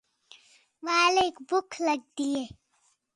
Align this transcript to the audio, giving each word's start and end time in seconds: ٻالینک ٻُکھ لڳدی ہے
ٻالینک 0.83 1.35
ٻُکھ 1.47 1.75
لڳدی 1.85 2.29
ہے 2.37 2.45